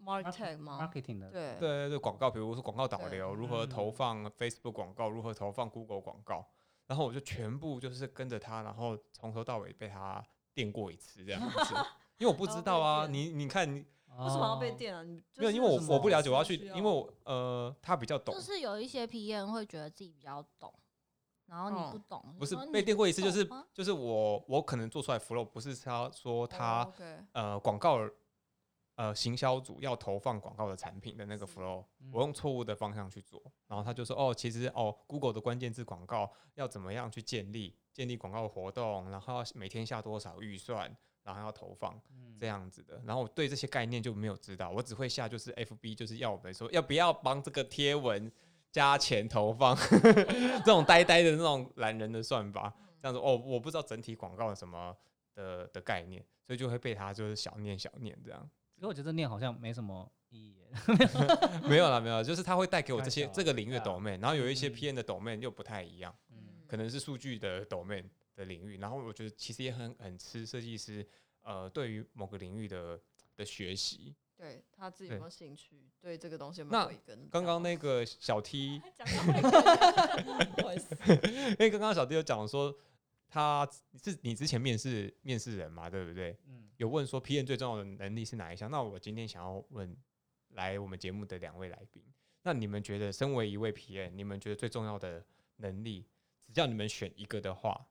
[0.05, 1.55] 叫 Mark Mark Tag 吗？marketing 的对。
[1.59, 6.45] 对对对，广告，比如说广告导流，如何投嗯放 Facebook 广告，如何投放 Google 广告，
[6.87, 11.73] 然后我就全部就是跟着他，然后从头到尾被他电过一次这样子，
[12.17, 13.79] 因为我不知道啊， 你你看你
[14.17, 14.75] 为什么要被哦？
[14.77, 15.03] 电啊？
[15.03, 20.71] 你没有，因为我我不了解，我要去，因为我呃他比较懂就，是有一些 PM 会觉得自己比较懂，
[21.47, 26.87] 然后你嗯不懂，不是被电过一次，就是就是我我可能做出来 flow 不是他说他、
[27.31, 27.97] 呃广告
[29.03, 42.37] 呃行销组要投放广告的产品的那个 flow，、我用错误的方向去做，然后他就说哦，其实哦 Google 的关键字广告要怎么样去建立建立广告活动，然后要每天下多少预算，然后要投放嗯。
[42.39, 48.29] 这样子的，然后我对这些概念就没有知道，我只会下就是 FB 就是要我们说要不要帮这个贴文
[48.71, 49.77] 加钱投放，
[50.65, 54.93] 这种呆呆的那种懒人的算法，这样子哦，我不知道整体广告的什么
[55.35, 58.49] 的的概念，所以就会被他就是小念小念这样。
[58.75, 60.69] 可是我觉得这念好像没什么意义耶。
[61.69, 68.03] 没有啦，没有啦，就是他会带给我这些这个领域的 domain，然后有一些嗯 PM 的 domain 又不太一样，嗯可能是数据的 domain
[68.35, 71.07] 的领域，然后我觉得其实也很很吃设计师
[71.43, 72.99] 呃对于某个领域的
[73.35, 74.15] 的学习。
[74.35, 77.29] 对他自己有没有兴趣，对这个东西有没那有慧根？
[77.31, 80.97] 刚刚那个小 T， 讲到会更不好意思，
[81.51, 82.75] 因为刚刚小 T 有讲说
[83.33, 83.67] 他
[84.03, 86.37] 是你之前面试面试人嘛，对不对？
[86.45, 88.69] 嗯，有问说 PM 最重要的能力是哪一项？
[88.69, 89.97] 那我今天想要问
[90.49, 92.03] 来我们节目的两位来宾，
[92.43, 96.05] 那你们觉得身为一位 PM，你们觉得最重要的能力，
[96.53, 97.87] 只要你们选一个的话，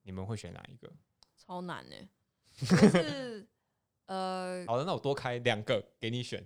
[0.00, 0.90] 你们会选哪一个？
[1.36, 1.96] 超难呢。
[2.56, 3.46] 就是
[4.06, 6.42] 呃，好的，那我多开两个给你选，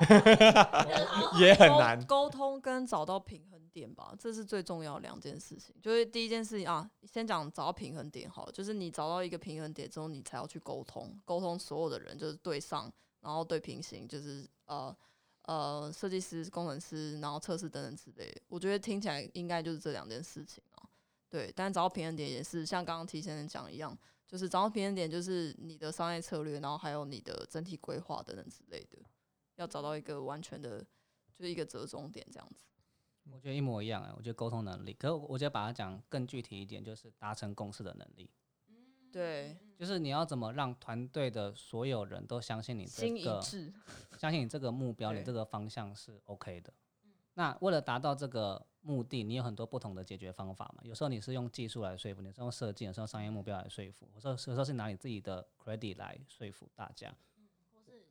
[1.40, 2.04] 也很难。
[2.06, 5.74] 沟通跟找到平衡点吧，这是最重要两件事情。
[5.82, 14.96] 就是第一件事情啊，先讲找到平衡点好了，就是你找到一个平衡点之后，你才要去沟通，沟通所有的人，就是对上，然后对平行，就是呃
[15.42, 18.40] 呃设计师、工程师，然后测试等等之类的。
[18.48, 20.82] 我觉得听起来应该就是这两件事情啊。
[21.28, 28.98] 对，但找到平衡点也是像刚刚提先生讲一样，就是找到平衡点就是你的商业策略，然后还有你的整体规划等等之类的，
[29.56, 30.80] 要找到一个完全的，
[31.32, 32.56] 就是一个折中点这样子。
[33.30, 38.28] 我觉得一模一样哎，我觉得沟通能力，可是我觉得把它讲更具体一点，就是达成共识的能力，
[39.10, 43.40] 对，就是你要怎么让团队的所有人都相信你这个，
[44.18, 46.72] 相信你这个目标，你这个方向是 OK 的。
[47.32, 50.82] 那为了达到这个目的，你有很多不同的解决方法嘛。
[50.84, 57.16] 有时候你是用技术来说服，你是用设计，有时候商业目标来说服，有时候有时候是拿你自己的 credit 来说服大家，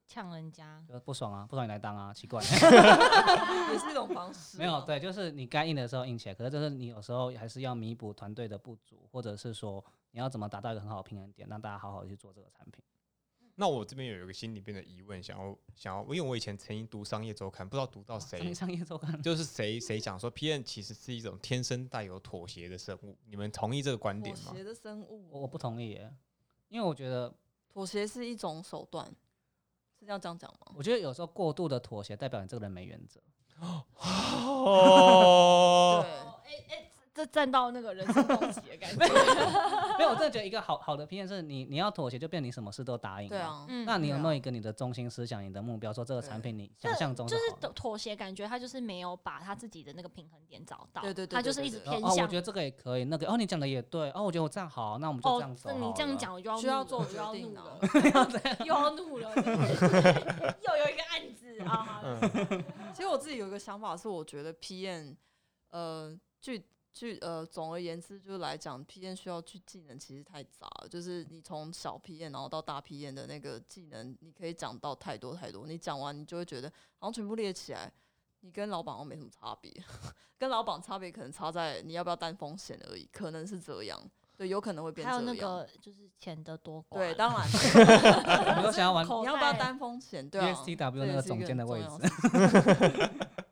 [0.08, 2.42] 呛人家，就不爽啊，不爽你来当啊， 奇怪。
[2.42, 4.60] 也是一种方式啊。
[4.60, 12.84] 没有，对，就是你该硬的时候硬起来，可是就是你有时候还是要弥补团队的不足，或者是说你要怎么达到一个很好的平衡点，让大家好好去做这个产品。
[13.56, 24.46] 那我这边有一个心里边的疑问，想要想要，因为我以前曾经读商业周刊，不知道读到谁商，业周刊，就是谁谁讲说 PM 其实是一种天生带有妥协的生物，你们同意这个观点吗？
[24.46, 26.12] 妥协的生物，我不同意耶，
[26.70, 27.32] 因为我觉得，
[27.72, 29.08] 妥协是一种手段，
[30.04, 30.74] 是要这样讲吗？
[30.76, 33.20] 我觉得有时候过度的妥协代表你这个人没原则。
[33.60, 33.86] 哦，
[36.04, 36.12] 对，
[36.52, 39.06] 哎哎，这站到那个人身攻击的感觉。
[39.98, 43.30] 没有，我真的觉得一个好好的评价是你你要妥协，就变你什么事都答应。
[43.30, 43.38] 对。
[43.38, 47.44] 啊，嗯那你有没有一个你的中心思想、你的目标，说这个产品你想象中就是？
[47.76, 59.44] 妥协，感觉他就是没有把他自己的那个平衡点找到，对对对他就是一直对对对然后哦，我偏向觉得这个也可以，那个哦，你讲的也对，哦，我觉得我这样好，那我们就这样哦，走你这样讲，我就要需要做我就做决 要怒了，又要怒了，对
[60.66, 65.16] 又有一个案子啊，嗯其实我自己有一个想法是，我觉得 PM，
[65.72, 77.92] 呃，具具呃，总而言之，就是来讲，P N 需要去技能其实太杂了，就是你从小 P N 然后到大 P N 的那个技能，你可以讲到太多太多，你讲完你就会觉得好像全部列起来，
[78.42, 79.72] 你跟老板好像没什么差别，
[80.38, 84.00] 跟老板差别可能差在你要不要担风险而已，可能是这样，
[84.38, 85.34] 对，有可能会变还有那。
[85.34, 87.42] 个就是钱的多寡，对，当然，
[88.50, 90.30] 我们都想要玩你要不要担风险？
[90.30, 91.90] 对啊 USTW 这那个总监的位置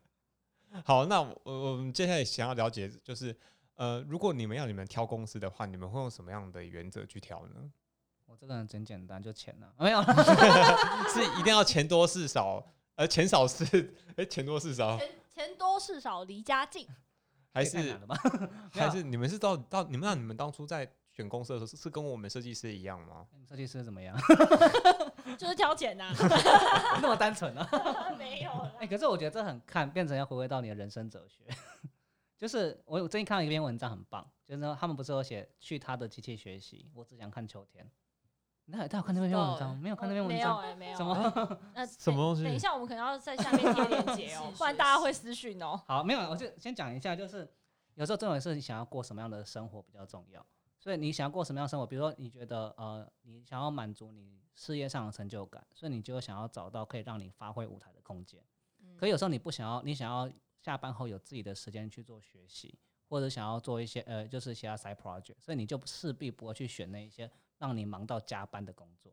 [0.84, 3.34] 好，那我我们接下来想要了解就是，
[3.74, 7.70] 呃，如果你们要你们挑公司的话，你们会用什么样的原则去挑呢？
[8.26, 10.02] 我这个人真简单，就钱啊、没有，
[11.12, 12.64] 是一定要钱多事少，
[12.94, 16.86] 呃，钱少事哎钱多事少，钱钱多事少离家近，
[17.52, 17.98] 还是？
[18.72, 23.26] 还是你们是到到你们那你们当初在选公司的时候是是跟我们设计师一样吗？
[23.46, 24.16] 设计师怎么样？
[25.36, 26.12] 就是挑钱呐、
[27.00, 27.68] 那么单纯啊？
[28.18, 31.44] 没有啦哎、可是我觉得这很看，变成要回归到你的人生哲学。
[32.38, 37.88] 就是我我最近看了一篇文章很棒，就是说他们不是有写去他的机器学习，我只想看秋天。
[38.64, 39.70] 那他有看那篇文章？
[39.70, 40.58] 欸没有看那篇文没有章？
[40.60, 41.58] 哎、没有什么？
[41.74, 45.80] 那什么东西等一下，我们可能要在下面贴链接哦，不然大家会私讯哦。
[45.86, 47.48] 好，没有，我就先讲一下，就是
[47.94, 50.44] 有时候这种事你想要过什么样的生活比较重要。
[50.78, 58.42] 所以你想要过什么样的生活，比如说你觉得呃，你想要满足你事业上的成就感，所以你就想要找到可以让你发挥舞台的空间。
[58.96, 69.12] 可有时候你不想要，你想要下班后有自己的时间去做学习，或者想要做一些呃，就是其他 side project，所以你就势必不会去选那一些让你忙到加班的工作。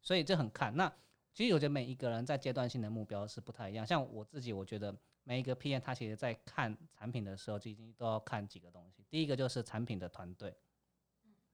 [0.00, 0.74] 所以这很看。
[0.76, 0.90] 那
[1.32, 3.86] 其实我觉得每一个人在阶段性的目标是不太一样。
[3.86, 9.04] 像我自己，我觉得每一个 PM 他其实在看产品的时候，就已经都要看几个东西。
[9.08, 10.56] 第一个就是产品的团队，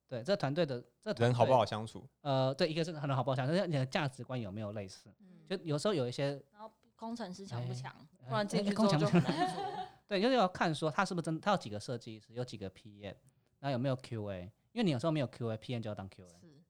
[0.08, 2.08] 对，这团队的这团人好不好相处？
[2.20, 5.10] 呃，对，一个是很好不好相处，就是你的价值观有没有类似？
[5.48, 7.94] 就有时候有一些然后工程师强不强？
[8.28, 9.64] 不然进哎去之后就工强很难做。
[10.08, 13.14] 对，就是要看说他是不是真，他有几个设计师，有几个 PM，
[13.60, 14.42] 然后有没有 QA，
[14.72, 16.28] 因为你有时候没有 QA，PM 就要当 QA。
[16.40, 16.62] 是，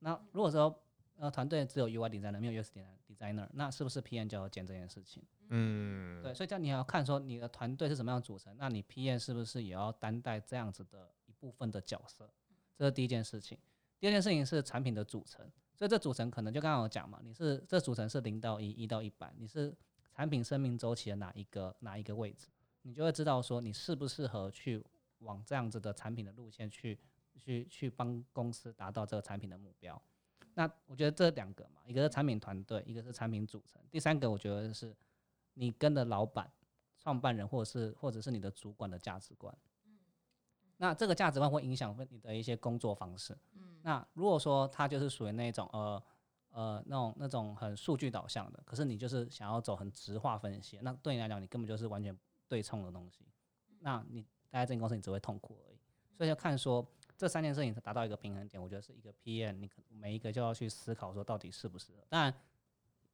[0.00, 0.82] 那如果说
[1.16, 2.70] 呃团队只有 UI designer 没有 UX
[3.08, 5.22] designer，那是不是 PM 就要兼这件事情？
[5.48, 12.28] 嗯，对，所以这样你还要看说你的团队是怎么样组成，那你 PM 是不是也要担待这样子的一部分的角色？
[12.76, 13.58] 这是第一件事情。
[13.98, 19.72] 第二件事情是产品的组成，所以这组成可能就刚刚我讲嘛，你是这组成是零到一，一到一百，你是
[20.12, 22.48] 产品生命周期的哪一个哪一个位置，
[22.82, 24.84] 你就会知道说你适不适合去
[25.20, 26.98] 往这样子的产品的路线去
[27.38, 30.00] 去去帮公司达到这个产品的目标。
[30.54, 34.94] 那我觉得这两个嘛，一个是产品团队，一个是产品组成，第三个我觉得是
[35.54, 36.50] 你跟的老板、
[36.98, 39.56] 创办人或者是或者是你的主管的价值观。
[40.82, 43.38] 那这个价值观会影响你的一些工作方式。
[43.82, 46.02] 那如果说他就是属于那种呃
[46.50, 52.18] 呃那种那种很数据导向的，可是你就是想要走很直化分析，那对你来讲你根本就是完全
[52.48, 53.24] 对冲的东西。
[53.78, 55.78] 那你待在这间公司你只会痛苦而已。
[56.16, 56.84] 所以要看说
[57.16, 62.04] 这三件事情达到一个平衡点，我觉得是一个 PM，你可每一个就要去思考说到底适不适合。
[62.08, 62.34] 当然，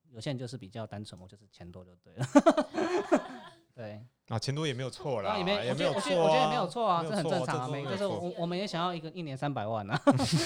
[0.09, 2.27] 有些人就是比较单纯，我就是钱多就对了。
[3.79, 7.69] 对，啊，钱多也没有错啦，啊也没，也没有错我觉得我觉得我觉得也没有啊错啊，没这很正常啊。
[7.69, 10.03] 每就是我我们也想要一个一年三百万啊。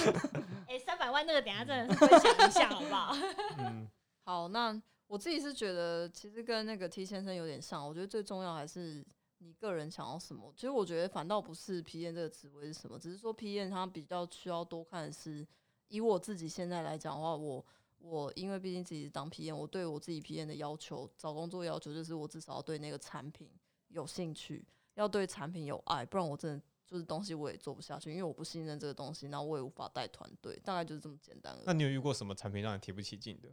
[0.69, 3.15] 哎、三百万那个等下真的是分享一下好不好？
[3.57, 3.89] 嗯，
[4.23, 7.83] 好，那我自己是觉得，其实跟那个 T 先生有点像。
[7.87, 9.03] 我觉得最重要还是
[9.39, 10.53] 你个人想要什么。
[10.55, 15.45] 其实我觉得反倒不是 P N 这个职位是什么，只是说 P N 他比较需要多看的是，
[15.87, 17.65] 以我自己现在来讲的话，我
[18.03, 23.49] 我因为毕竟自己是当 P N，我对我自己 P N 的要求，找工作要求就是我至少要对那个产品
[23.87, 26.61] 有兴趣，要对产品有爱，不然我真的。
[26.85, 31.63] 就是东西我也做不下去，因为我不信任这个东西，然后我也无法带团队，大概就是这么简单而已。
[31.65, 33.49] 那你有遇过什么产品让你提不起劲的？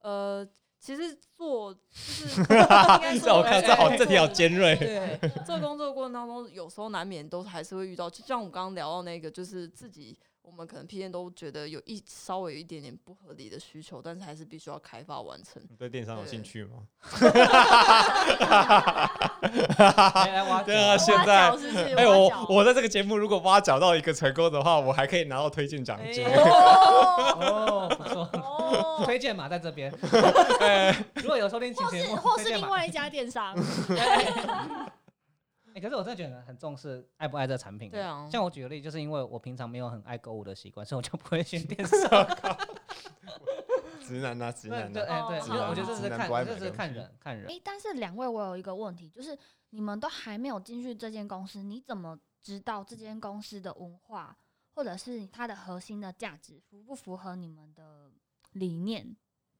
[0.00, 0.46] 呃，
[0.78, 4.76] 其实做就是 这我说看这好，哎这题好尖锐。
[4.76, 15.62] 对，做工作过程当中，有时候难免都还是会遇到，就像我们刚刚聊到那个，就是自己我们可能 P N 都觉得有一稍微有一点点不合理的需求，但是还是必须要开发完成。
[15.68, 16.84] 你对电商有兴趣吗？
[20.64, 21.50] 对啊，现在？
[21.96, 26.24] 哎、我我在这个节目如果挖角到一个成功的话，我还可以拿到推荐奖金。
[26.26, 29.92] 哦哦，不错，哦，推荐码在这边。
[30.60, 32.48] 哎如果有收听或节目，是或是。
[32.48, 33.54] 另外一家电商，
[35.78, 37.88] 哎，可是我真的觉得很重视爱不爱这个产品。
[37.88, 42.26] 对啊像我举个例，就是因为我平常没有很爱购物的习惯，所以我就不会选电商。
[44.04, 45.38] 直男啊，直对男啊，对哎对，
[45.68, 47.46] 我觉得这直是看，男不爱这是看人看人。
[47.46, 49.38] 诶，但是两位，我有一个问题，就是
[49.70, 54.36] 你们都还没有进去这间公司，你怎么知道这间公司的文化
[54.74, 58.10] 或者是它的核心的价值符不符合你们的
[58.52, 59.16] 理念？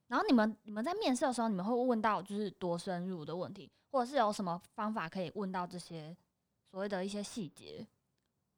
[0.07, 6.15] 然后你们你们在面试的时候，你们会问到就是多深入的问题，或者是有什么方法可以问到这些
[6.69, 7.87] 所谓的一些细节？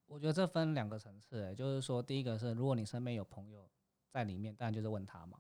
[0.08, 3.70] 我觉得这分两个层次，哎，就是说，第一个是如果你身边有朋友
[4.10, 5.40] 在里面，当然就是问他嘛。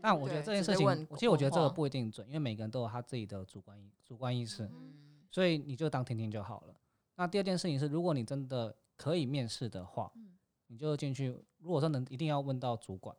[0.00, 6.76] 但我觉得这件事情其实我觉得这个不一定准，因为每个人都有他自己的主观意主观意识，嗯，所以你就当听听就好了。
[7.16, 11.44] 那第二件事情是，如果你真的可以面试的话，嗯你就进去。
[11.58, 13.14] 如果说能一定要问到主管，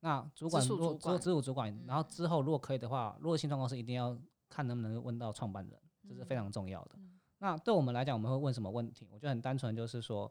[0.00, 4.16] 那主管如果主管直属主管，然后嗯之后如果可以的话，如果新创公司一定要
[4.50, 6.98] 看能不能问到创办人，这是非嗯常重要的。
[7.38, 9.08] 那对我们来讲，我们会问什么问题？
[9.10, 10.30] 我觉得很单纯，就是说，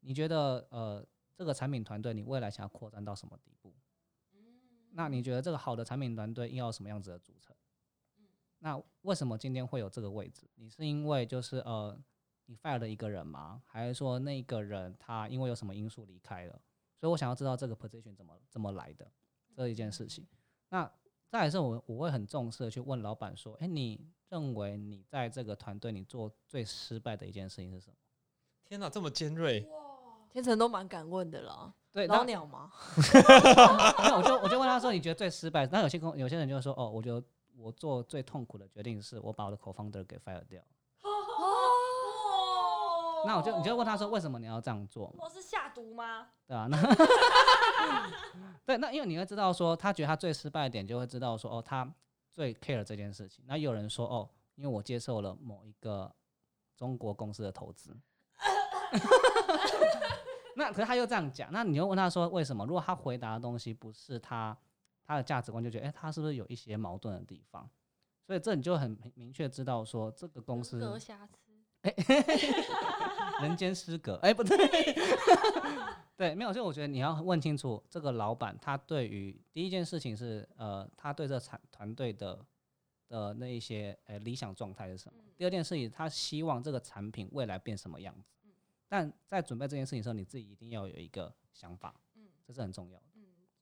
[0.00, 3.72] 你觉得呃，这个产品团队你未来想要扩展到什么地步？
[4.96, 7.54] 那你觉得这个好的产品团队应要有什么样子的组成？
[8.60, 10.48] 那为什么今天会有这个位置？
[10.54, 11.96] 你是因为就是呃，
[12.46, 13.62] 你 fire 了一个人吗？
[13.66, 16.52] 还是说那个人他因为有什么因素离开了？
[16.98, 19.10] 所以我想要知道这个 position 怎么怎么来的
[19.54, 20.26] 这一件事情。
[20.70, 20.90] 那
[21.34, 27.96] 再也是我我会很重视的去问老板说，哎、你认为你在这个团队你做最失败的一件事情是什么？
[28.64, 29.68] 天哪，这么尖锐，
[30.30, 32.70] 天成都蛮敢问的啦，对，老那鸟吗？
[33.98, 35.66] 那我就我就问他说，你觉得最失败？
[35.66, 37.20] 那有些工有些人就说，哦，我觉得
[37.56, 40.62] 我做最痛苦的决定是我把我的 co-founder 给 fire 掉。
[41.02, 41.10] 哦
[43.26, 45.12] 那我就你就问他说，为什么你要这样做？
[45.18, 46.28] 我是下毒吗？
[46.46, 46.76] 对啊，那
[48.64, 51.92] 对，那因为你会知道说，他觉得他最失败的点，就会知道说，哦，他
[52.32, 53.44] 最 care 这件事情。
[53.46, 56.12] 那有人说，哦，因为我接受了某一个
[56.76, 57.96] 中国公司的投资。
[60.56, 62.64] 那可是他又这样讲，那你又问他说为什么？
[62.64, 64.56] 如果他回答的东西不是他
[65.04, 67.68] 他的价值观，就觉得哎、诶他是不是有一些矛盾的地方？
[68.26, 70.80] 所以这你就很明明确知道说，这个公司。
[73.42, 74.56] 人间失格，哎、不对，
[76.16, 82.44] 对，没有，所以我觉得你要问清楚这个老板他对于第一件事情是呃，他对这产团队的
[83.08, 85.18] 的那一些呃理想状态是什么？
[85.36, 88.30] 第二件事情，他希望这个产品未来变什么样子？
[88.88, 93.06] 但在准备这件事情的时候，你自己一定要有一个想法，嗯这是很重要的。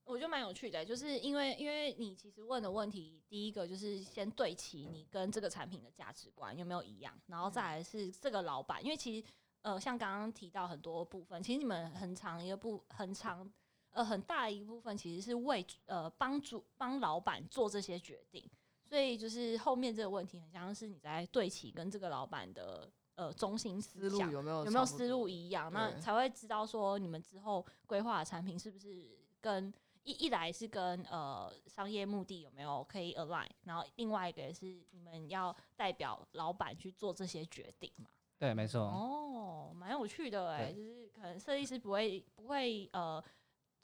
[0.05, 9.27] 我觉得蛮有趣的，就是因为因为你其实问的问题，第一个就是先对齐你跟这个产品的价值观有没有一样，然后再来是这个老板，因为其实
[9.63, 13.51] 呃像刚刚提到很多部分，其实你们很长一个部很长
[13.91, 18.45] 呃很大一部分其实是为呃帮助帮老板做这些决定，
[18.85, 29.73] 所以就是后面这个问题很像是你在对齐跟这个老板的呃中心思想有没有有没有思路一样，那才会知道说你们之后规划的产品是不是跟
[30.05, 38.11] 一一来是跟呃商业目的有没有可以 align，然后另外一个也是你们要代表老板去做这些决定嘛。
[38.39, 38.81] 对，没错。
[38.81, 43.23] 哦，蛮有趣的哎，对就是可能设计师不会不会呃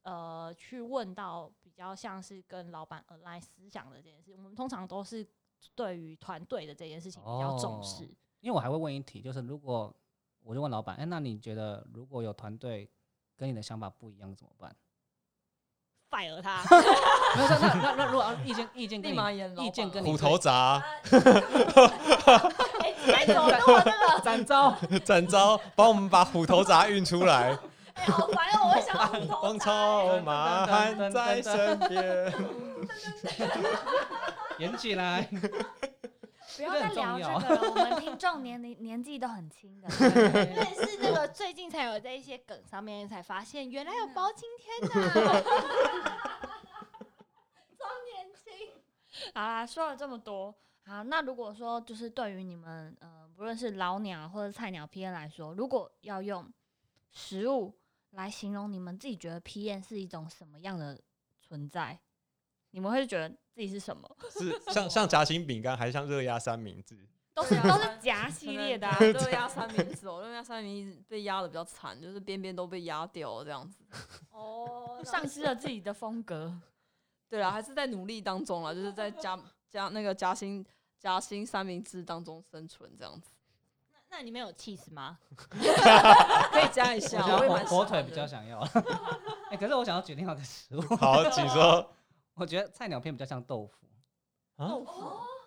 [0.03, 5.25] 呃去问到比较像是跟老板 align 思想的这件事，我们通常都是
[5.77, 8.05] 对于团队的这件事情比较重哦视。
[8.41, 9.95] 因为我还会问一题，就是如果
[10.43, 12.91] 我就问老板，哎、那你觉得如果有团队
[13.37, 14.75] 跟你的想法不一样怎么办？
[16.11, 16.63] Fire 他，
[17.37, 20.51] 没有，那那那那如果意见意见跟立你马演老意见跟你虎头铡，
[22.81, 24.21] 哎，哎怎么那个？
[24.23, 27.57] 展昭， 展昭，帮我们把虎头铡运出来。
[27.95, 28.61] 哎，好烦哦！
[28.65, 32.33] 我会想到虎头王铡朝马汉在身边。
[34.59, 35.29] 演起来。
[36.59, 39.89] 不要再聊这个了，我们听众年龄年纪都很轻的。
[39.95, 44.91] 但是那个最近才有在一些梗上面才发现，原来有包青天呐、
[47.79, 48.73] 超年轻。
[49.33, 50.53] 好啦，说了这么多，
[50.85, 56.53] 好，那如果说就是对于你们呃，不论是老鸟或者菜鸟 P N 来说，如果要用
[57.13, 57.79] 食物
[58.11, 61.01] 来形容你们自己觉得 P N 是一种什么样的
[61.41, 61.99] 存在，
[62.71, 64.09] 你们会觉得自己是什么？
[64.31, 66.97] 是像像夹心饼干，还是像热压三明治？
[67.35, 73.83] 都是都是夹系列的、啊，热压三明治哦，热压三明治被压的比较惨，就是边边都被压掉了这样子。
[74.31, 76.57] 哦，丧失了自己的风格。
[77.29, 79.37] 对啊，还是在努力当中啦，就是在加
[79.69, 80.65] 加那个夹心
[80.97, 83.33] 夹心三明治当中生存这样子，
[83.93, 85.19] 那那里面有 cheese 吗？
[85.37, 87.27] 可以加一下。
[87.27, 88.61] 我火火腿比较想要。
[89.51, 91.93] 哎、可是我想要举另外一个食物，好，请说
[92.39, 93.87] 我觉得菜鸟片比较像豆腐，
[94.59, 94.87] 豆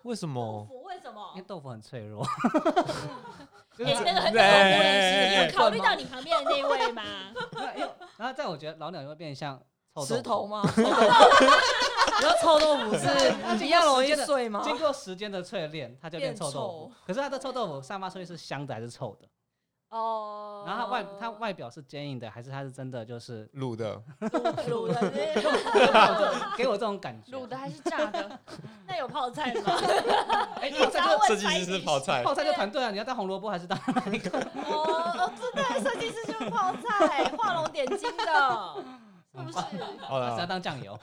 [0.02, 0.64] 为什么？
[0.66, 1.46] 腐为什么因为？
[1.46, 2.24] 豆腐很脆弱。
[3.74, 7.02] 就哎、是那个很对豆腐人士，你哎有考虑到你旁边的那位吗？
[8.18, 9.56] 然后在我觉得老鸟就会变得像
[9.94, 10.46] 臭豆腐石头？
[10.46, 10.62] 吗？
[10.76, 14.60] 你要臭豆腐是一样容易碎吗？
[14.62, 16.92] 经过时间的淬炼，它就变变臭豆腐。
[17.06, 19.26] 可是它的臭豆腐散发出去是香的还是臭的？
[19.92, 25.10] 哦，然后它外它外表是坚硬的，还是它是真的就是卤的，卤的是
[26.56, 27.36] 给我这种感觉？
[27.36, 28.40] 卤的还是炸的？
[28.88, 29.60] 那有泡菜吗？
[30.60, 34.38] 哎，泡菜就设计师是泡菜泡，菜就团队啊，你要当红萝卜还是当哪一个？
[34.64, 38.84] 哦哦，真的，设计师就是泡菜，画龙点睛的，
[39.36, 39.58] 是不是？
[40.00, 40.98] 好了是要了，当酱油？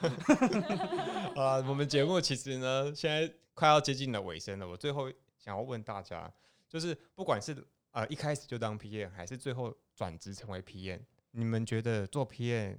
[1.36, 4.66] 啊，我们节目其实呢，现在快要接近了尾声了。
[4.66, 6.28] 我最后想要问大家，
[6.68, 7.56] 就是不管是
[7.92, 11.00] 呃一开始就当 PM，还是最后转职成为 PM，
[11.32, 12.78] 你们觉得做 PM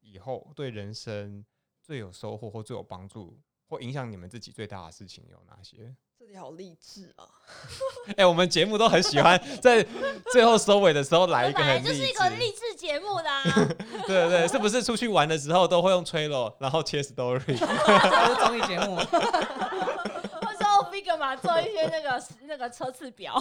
[0.00, 1.44] 以后对人生
[1.82, 5.94] 最有收获或最有帮助，或影响你们自己最大的事情有哪些？
[6.18, 7.24] 这这里好励志啊！
[8.18, 9.80] 哎、我们节目都很喜欢在
[10.32, 13.68] 最后收尾的时候来一个励志就是一个，励志节目啦、啊，
[14.08, 17.38] 对对对，是不是出去玩的时候都会用吹了，然后切 story？
[17.46, 18.96] 这是综艺节目
[21.02, 23.34] Figma 做一些那个 那个车次表，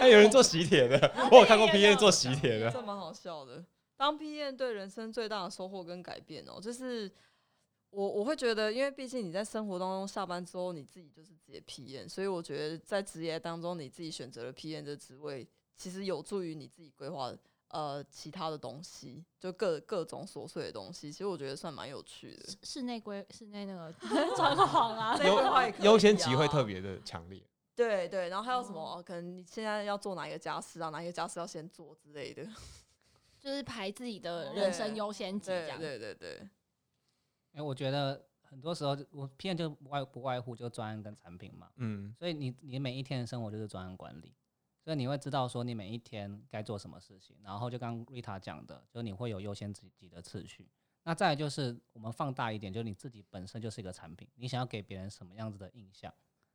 [0.00, 2.70] 哎，有人做喜帖的，我有看过 P N 做喜帖的。
[2.70, 3.64] 这蛮好笑的。
[3.96, 7.10] 当 P N 对人生最大的收获跟改变哦，就是
[7.90, 15.46] 我我会觉得，因为毕竟你在生活当中下班之后，你自己就是自己的 P N，所以我觉得在职业当中，你自己选择了 P N 的职位，
[15.76, 17.32] 其实有助于你自己规划
[17.68, 21.10] 呃其他的东西，就各各种琐碎的东西。
[21.12, 22.46] 其实我觉得算蛮有趣的。
[22.62, 23.92] 室内规室内那个
[24.36, 27.42] 装潢啊，这个规划也可以优先级会啊特别的强烈。
[27.74, 29.02] 对对，然后还有什么？
[29.02, 32.44] 可能你现在要做哪一个家事啊，哪一个家事要先做之类的。
[33.38, 35.78] 就是排自己的人生优先级这对样。
[35.78, 36.38] 对对对，
[37.52, 44.34] 因为我觉得很多时候我 N 就不外不外乎就专案跟产品嘛，嗯，所以你你每一天的生活就是专案管理，
[44.88, 50.66] 所以你会知道说你每一天该做什么事情，然后就刚 Rita 讲的，就你会有优先级的次序。
[51.02, 56.10] 那再就是我们放大一点，就是你自己本身就是一个产品，你想要给别人什么样子的印象，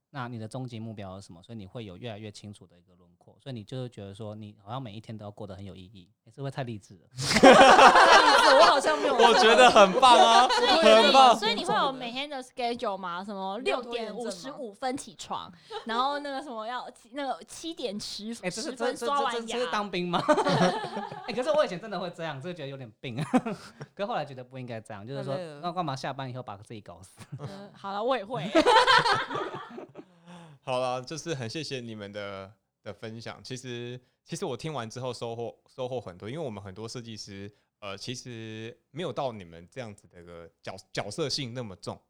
[0.10, 1.44] 那你的终极目标是什么？
[1.44, 7.08] 所以你会有越来越清楚的一个轮廓，所以你就是觉得说你好像每一天都要过得很有意义，也是会太励志了。
[8.60, 11.38] 我好像没有，我觉得很棒啊，所以很棒。
[11.38, 13.24] 所以你会有每天的 schedule 吗？
[13.24, 15.52] 什么六点五十五分起床，
[15.86, 19.72] 然后那个什么要那个七点十十分刷完牙这是。
[19.72, 20.24] 当兵吗？
[21.28, 23.18] 哎、可是我以前真的会这样，就觉得有点病，
[23.96, 27.20] 可后来觉得不应该这样，就是说那干嘛下班以后把自己搞死？
[27.40, 28.50] 嗯，好了，我也会。
[30.64, 32.52] 好了，就是很谢谢你们的
[32.84, 33.42] 的分享。
[33.44, 37.52] 其实，其实我听完之后收获收获很多，因为我们很多设计师，
[37.84, 42.02] 呃，其实没有到你们这样子的一个角角色性那么重，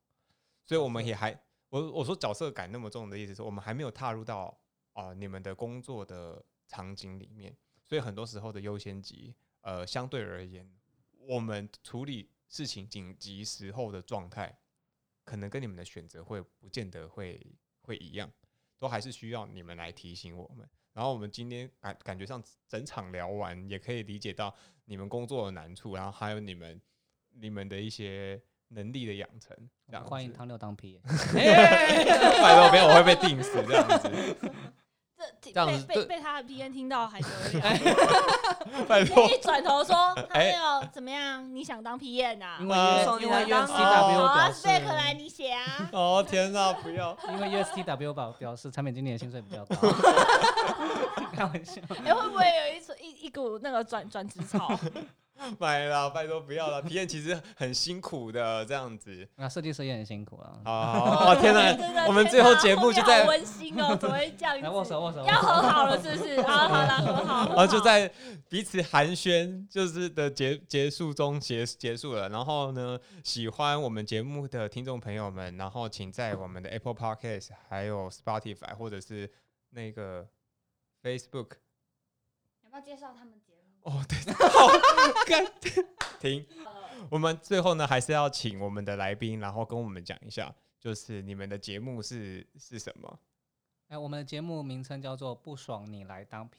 [0.63, 1.31] 所以我们也还
[1.69, 4.55] 我我说角色感那么重的意思是我们还没有踏入到
[4.91, 10.71] 啊、你们的工作的场景里面，所以很多时候的优先级，呃，相对而言，
[11.17, 14.55] 我们处理事情紧急时候的状态，
[15.23, 17.43] 可能跟你们的选择会不见得会
[17.81, 18.31] 会一样。
[18.77, 20.69] 都还是需要你们来提醒我们。
[20.93, 24.53] 然后我们今天感感觉上整场聊完，也可以理解到
[24.85, 26.79] 你们工作的难处，然后还有你们
[27.31, 29.55] 你们的一些能力的养成。
[29.87, 34.09] 这样欢迎汤六当 P， 拜托，不要我会被定死这样子。
[35.53, 38.85] 这这样子被被被他的 P N 听到还得了？
[38.87, 39.95] 拜托，一转头说：
[40.31, 41.43] “哎哎呦，怎么样？
[41.55, 42.67] 你想当 P N 啊因？
[42.67, 45.89] 为呃 US 因为你来当 USTW 啊表示，，spec 来你写啊。
[45.93, 47.15] 哦天哪，不要！
[47.31, 49.75] 因为 USTW 表表示产品经理的薪水比较高，
[51.31, 51.81] 开玩笑。
[52.03, 54.67] 哎，会不会有一股一一股那个转转职潮？
[55.59, 56.81] 买了，拜托不要了。
[56.81, 59.27] 体验其实很辛苦的，这样子。
[59.35, 60.61] 那设计师也很辛苦啊。
[60.65, 64.83] 哦天哪，我们最后节目就在温馨哦，怎么会这样来握？
[64.83, 66.41] 手握手，要和好了是不是？
[66.43, 67.47] 好，好了，和好。
[67.55, 68.09] 然后 就在
[68.47, 72.29] 彼此寒暄，就是的结结束中结结束了。
[72.29, 79.29] 然后呢，喜欢我们节目的听众朋友们，然后请在我们的 Apple Podcast、还有 Spotify 或者是
[79.71, 80.27] 那个
[81.01, 81.53] Facebook
[82.63, 83.33] 要不要介绍他们？
[83.83, 84.67] 哦，对， 好，
[85.25, 85.45] 干
[86.19, 86.45] 停。
[87.09, 93.19] 我们最后呢，还是要请我们的来宾，然后跟我们讲一下，就是你们的节目是是什么？
[93.89, 96.57] 哎，我们的节目名称叫做“不爽你来当 P”。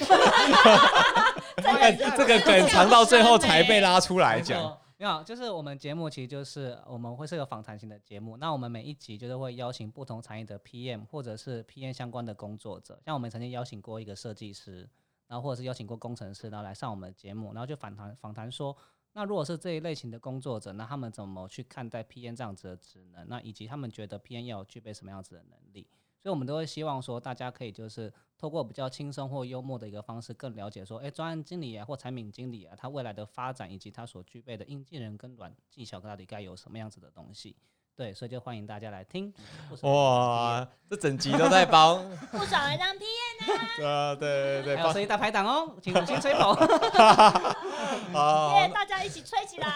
[1.62, 4.58] 哎 这个梗藏到最后才被拉出来讲。
[4.58, 14.88] 没错，没有，就是我们节目其实就是我们会是个访谈型的节目，那我们每一集就是会邀请不同产业的 PM 或者是 PM 相关的工作者，像我们曾经邀请过一个设计师，
[15.26, 18.76] 然后或者是邀请过工程师，然后来上我们的节目，然后就访谈访谈说，
[19.12, 23.26] 那如果是这一类型的工作者，那他们怎么去看待 PM 这样子的职能？
[23.28, 25.88] 那以及他们觉得 PM 要具备什么样子的能力？
[26.18, 37.54] 所以，我们都会希望说，大家可以就是透过比较轻松或幽默的一个方式，更了解说，哎，专案经理啊或产品经理啊，他未来的发展以及他所具备的硬技能跟软技巧，到底该有什么样子的东西？
[37.96, 39.32] 对，所以就欢迎大家来听。
[39.80, 41.96] 哇，这整集都在帮，
[42.30, 43.04] 不爽来当 P
[43.48, 44.28] N 呃，对
[44.62, 46.54] 对对，对还有设计大排档哦，请五星吹捧。
[48.12, 48.68] 好耶！
[48.68, 49.68] 大家一起吹起来。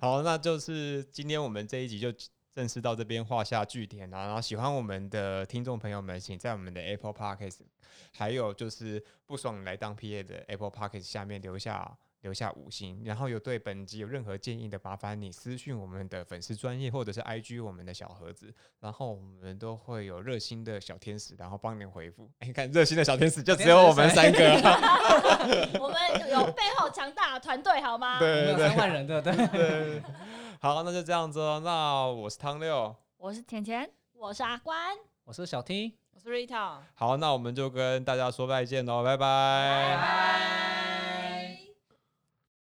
[0.00, 2.10] 好，那就是今天我们这一集就
[2.54, 4.26] 正式到这边画下句点了。
[4.26, 7.60] 然后喜欢我们的听众朋友们，请在我们的 Apple Podcast，
[8.12, 13.02] 还有就是不爽你来当 PA 的 Apple Podcast 下面留下留下五星。
[13.04, 22.28] 然后有对本集有任何建议的，麻烦你私讯我们的粉丝专业或者是 IG 我们的小盒子，然后我们都会有热心的小天使，然后帮您回复。
[22.40, 24.38] 哎，你看热心的小天使就只有我们三个，
[25.78, 28.14] 我们有背后强大的团队，好吗？
[28.16, 29.46] 我对有三万人，对不对？
[29.48, 30.02] 对。
[30.60, 31.60] 好，那就这样子哦。
[31.64, 32.94] 那我是汤六。
[33.18, 35.96] 我是甜甜，我是阿关，我是小 T。
[36.12, 36.78] 我是 Rita。
[36.94, 41.01] 好，那我们就跟大家说再见喽，拜拜拜拜。